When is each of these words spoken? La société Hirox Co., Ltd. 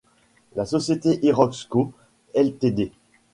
La 0.55 0.65
société 0.65 1.19
Hirox 1.23 1.65
Co., 1.65 1.93
Ltd. 2.33 2.89